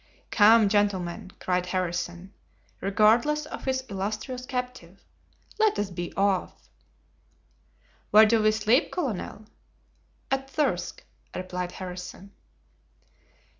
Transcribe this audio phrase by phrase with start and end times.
[0.31, 2.33] "Come, gentlemen," cried Harrison,
[2.79, 5.05] regardless of his illustrious captive,
[5.59, 6.67] "let us be off."
[8.09, 9.45] "Where do we sleep, colonel?"
[10.31, 11.03] "At Thirsk,"
[11.35, 12.31] replied Harrison.